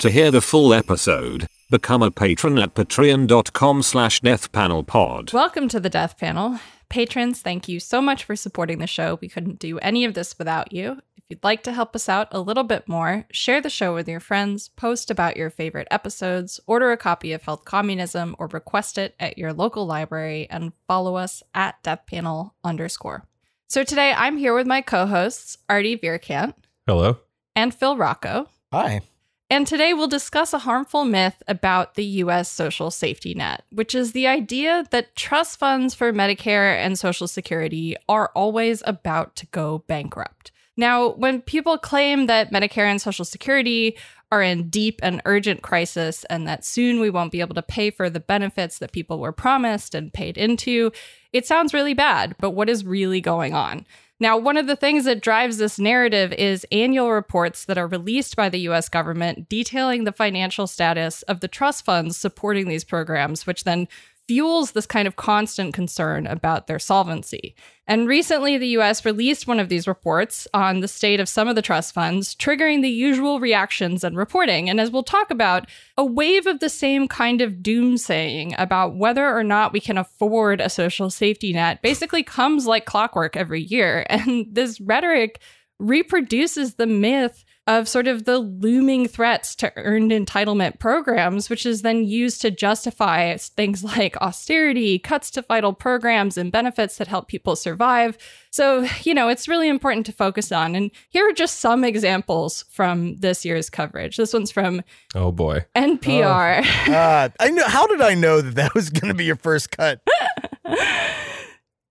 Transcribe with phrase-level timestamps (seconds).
[0.00, 5.32] To hear the full episode, become a patron at patreon.com slash deathpanelpod.
[5.32, 6.60] Welcome to the Death Panel.
[6.90, 9.18] Patrons, thank you so much for supporting the show.
[9.22, 11.00] We couldn't do any of this without you.
[11.16, 14.06] If you'd like to help us out a little bit more, share the show with
[14.06, 18.98] your friends, post about your favorite episodes, order a copy of Health Communism, or request
[18.98, 23.26] it at your local library, and follow us at deathpanel underscore.
[23.68, 26.52] So today I'm here with my co-hosts, Artie Vierkant
[26.86, 27.16] Hello.
[27.56, 28.50] and Phil Rocco.
[28.72, 29.00] Hi.
[29.48, 34.10] And today we'll discuss a harmful myth about the US social safety net, which is
[34.10, 39.84] the idea that trust funds for Medicare and Social Security are always about to go
[39.86, 40.50] bankrupt.
[40.76, 43.96] Now, when people claim that Medicare and Social Security
[44.32, 47.90] are in deep and urgent crisis and that soon we won't be able to pay
[47.90, 50.90] for the benefits that people were promised and paid into,
[51.32, 53.86] it sounds really bad, but what is really going on?
[54.18, 58.34] Now, one of the things that drives this narrative is annual reports that are released
[58.34, 63.46] by the US government detailing the financial status of the trust funds supporting these programs,
[63.46, 63.88] which then
[64.26, 67.54] fuels this kind of constant concern about their solvency.
[67.86, 71.54] And recently, the US released one of these reports on the state of some of
[71.54, 74.68] the trust funds, triggering the usual reactions and reporting.
[74.68, 79.32] And as we'll talk about, a wave of the same kind of doomsaying about whether
[79.32, 84.04] or not we can afford a social safety net basically comes like clockwork every year.
[84.16, 85.40] And this rhetoric
[85.78, 91.82] reproduces the myth of sort of the looming threats to earned entitlement programs, which is
[91.82, 97.26] then used to justify things like austerity, cuts to vital programs, and benefits that help
[97.26, 98.16] people survive.
[98.50, 100.76] So, you know, it's really important to focus on.
[100.76, 104.16] And here are just some examples from this year's coverage.
[104.16, 104.82] This one's from
[105.14, 105.64] Oh boy.
[105.74, 106.64] NPR.
[106.88, 107.66] Uh, I know.
[107.66, 110.00] How did I know that that was going to be your first cut?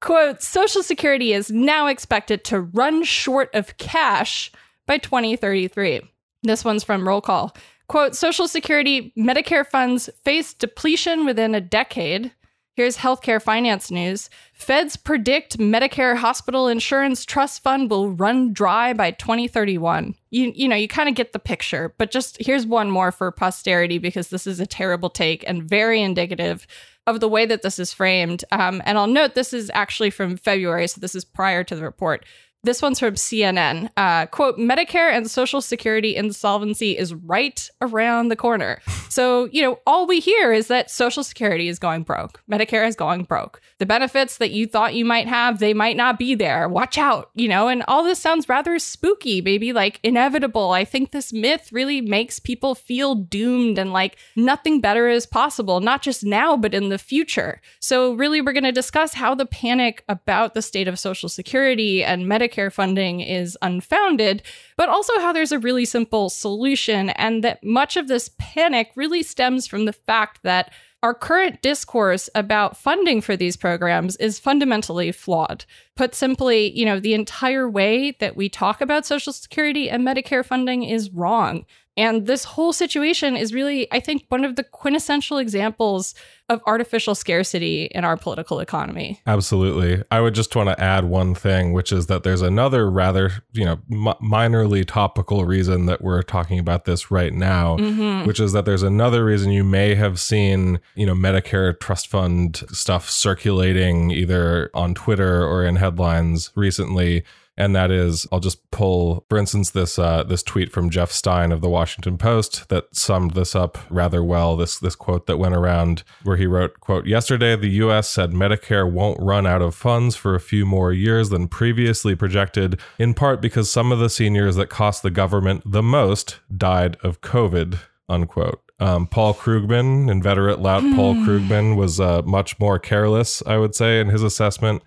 [0.00, 4.50] Quote Social Security is now expected to run short of cash
[4.88, 6.00] by 2033.
[6.42, 7.54] This one's from Roll Call.
[7.86, 12.32] Quote Social Security Medicare funds face depletion within a decade.
[12.74, 14.30] Here's healthcare finance news.
[14.52, 20.14] Feds predict Medicare Hospital Insurance Trust Fund will run dry by 2031.
[20.30, 23.32] You, you know, you kind of get the picture, but just here's one more for
[23.32, 26.68] posterity because this is a terrible take and very indicative
[27.08, 28.44] of the way that this is framed.
[28.52, 31.82] Um, and I'll note this is actually from February, so this is prior to the
[31.82, 32.24] report.
[32.64, 33.88] This one's from CNN.
[33.96, 38.80] Uh, quote, Medicare and Social Security insolvency is right around the corner.
[39.10, 42.42] So, you know, all we hear is that Social Security is going broke.
[42.48, 43.60] Medicare is going broke.
[43.78, 46.68] The benefits that you thought you might have, they might not be there.
[46.68, 50.72] Watch out, you know, and all this sounds rather spooky, maybe like inevitable.
[50.72, 55.80] I think this myth really makes people feel doomed and like nothing better is possible,
[55.80, 57.62] not just now, but in the future.
[57.80, 62.04] So, really, we're going to discuss how the panic about the state of Social Security
[62.04, 64.42] and Medicare Medicare funding is unfounded,
[64.76, 69.22] but also how there's a really simple solution, and that much of this panic really
[69.22, 70.72] stems from the fact that
[71.02, 75.64] our current discourse about funding for these programs is fundamentally flawed.
[75.94, 80.44] Put simply, you know, the entire way that we talk about Social Security and Medicare
[80.44, 81.64] funding is wrong.
[81.98, 86.14] And this whole situation is really, I think, one of the quintessential examples
[86.48, 89.20] of artificial scarcity in our political economy.
[89.26, 90.02] Absolutely.
[90.12, 93.64] I would just want to add one thing, which is that there's another rather, you
[93.64, 98.26] know, m- minorly topical reason that we're talking about this right now, Mhm.
[98.26, 102.62] which is that there's another reason you may have seen, you know, Medicare trust fund
[102.70, 107.24] stuff circulating either on Twitter or in headlines recently.
[107.58, 111.50] And that is, I'll just pull, for instance, this uh, this tweet from Jeff Stein
[111.50, 114.56] of the Washington Post that summed this up rather well.
[114.56, 118.08] This this quote that went around where he wrote, "quote Yesterday, the U.S.
[118.08, 122.78] said Medicare won't run out of funds for a few more years than previously projected,
[122.96, 127.20] in part because some of the seniors that cost the government the most died of
[127.22, 128.62] COVID." Unquote.
[128.78, 134.00] Um, Paul Krugman, inveterate lout Paul Krugman, was uh, much more careless, I would say,
[134.00, 134.82] in his assessment,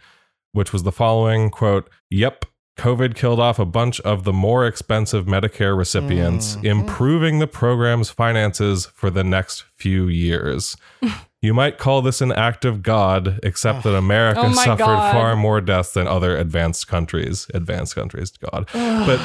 [0.53, 2.45] which was the following quote: "Yep."
[2.81, 6.65] COVID killed off a bunch of the more expensive Medicare recipients, mm-hmm.
[6.65, 10.75] improving the program's finances for the next few years.
[11.43, 15.13] you might call this an act of God, except that America Oh suffered God.
[15.13, 17.45] far more deaths than other advanced countries.
[17.53, 18.67] Advanced countries, God.
[18.73, 19.19] but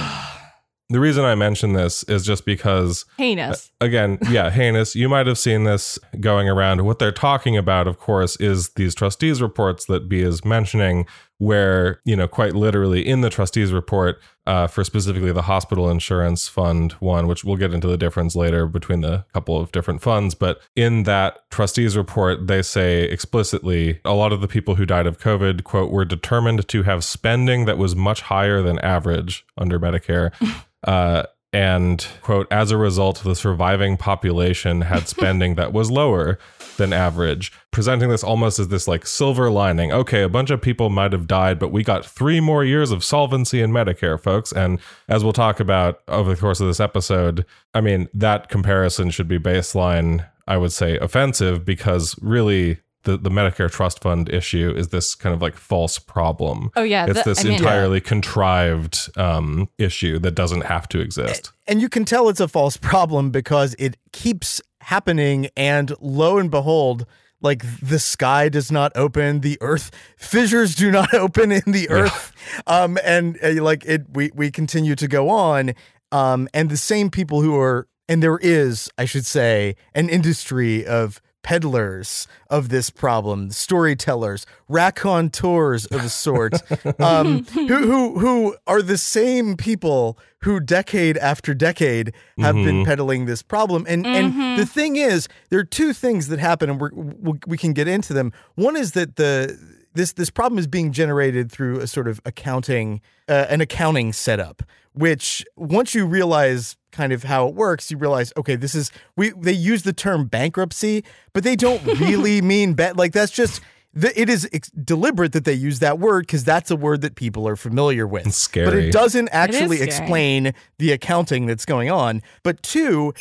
[0.88, 3.72] the reason I mention this is just because Heinous.
[3.80, 4.94] again, yeah, heinous.
[4.94, 6.84] You might have seen this going around.
[6.84, 11.06] What they're talking about, of course, is these trustees reports that Bea is mentioning,
[11.38, 16.48] where, you know, quite literally in the trustees report uh, for specifically the hospital insurance
[16.48, 20.34] fund one, which we'll get into the difference later between the couple of different funds.
[20.34, 25.06] But in that trustees report, they say explicitly a lot of the people who died
[25.06, 29.78] of COVID, quote, were determined to have spending that was much higher than average under
[29.78, 30.32] Medicare.
[30.86, 31.24] Uh,
[31.56, 36.38] And, quote, as a result, the surviving population had spending that was lower
[36.76, 39.90] than average, presenting this almost as this like silver lining.
[39.90, 43.02] Okay, a bunch of people might have died, but we got three more years of
[43.02, 44.52] solvency in Medicare, folks.
[44.52, 49.08] And as we'll talk about over the course of this episode, I mean, that comparison
[49.08, 54.72] should be baseline, I would say, offensive because really the, the Medicare trust fund issue
[54.76, 56.70] is this kind of like false problem.
[56.76, 57.06] Oh, yeah.
[57.06, 61.52] It's the- this I mean- entirely contrived um, issue that doesn't have to exist.
[61.66, 65.48] And you can tell it's a false problem because it keeps happening.
[65.56, 67.06] And lo and behold,
[67.40, 72.32] like the sky does not open, the earth fissures do not open in the earth.
[72.66, 75.74] Um, and uh, like it, we, we continue to go on.
[76.12, 80.86] Um, and the same people who are, and there is, I should say, an industry
[80.86, 86.54] of peddlers of this problem, storytellers, raconteurs of a sort,
[87.00, 93.26] um, who, who who are the same people who decade after decade have been peddling
[93.26, 93.86] this problem.
[93.88, 97.56] And and the thing is, there are two things that happen, and we're, we we
[97.56, 98.32] can get into them.
[98.56, 99.56] One is that the
[99.96, 104.62] this this problem is being generated through a sort of accounting uh, an accounting setup
[104.92, 109.30] which once you realize kind of how it works you realize okay this is we
[109.30, 111.02] they use the term bankruptcy
[111.32, 113.60] but they don't really mean bet like that's just
[113.94, 117.48] it is ex- deliberate that they use that word because that's a word that people
[117.48, 119.88] are familiar with It's but it doesn't actually scary.
[119.88, 123.12] explain the accounting that's going on but two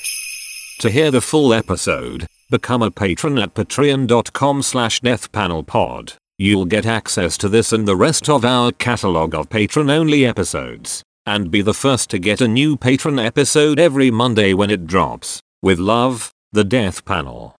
[0.82, 6.16] To hear the full episode, become a patron at patreon.com slash deathpanelpod.
[6.38, 11.50] You'll get access to this and the rest of our catalog of patron-only episodes, and
[11.50, 15.40] be the first to get a new patron episode every Monday when it drops.
[15.62, 17.56] With love, the Death Panel.